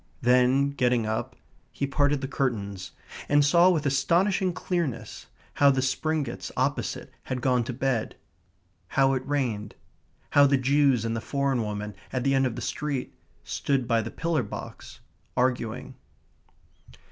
[0.23, 1.35] Then, getting up,
[1.71, 2.93] he parted the curtains,
[3.29, 8.15] and saw, with astonishing clearness, how the Springetts opposite had gone to bed;
[8.97, 9.75] how it rained;
[10.31, 14.01] how the Jews and the foreign woman, at the end of the street, stood by
[14.01, 15.01] the pillar box,
[15.37, 15.93] arguing.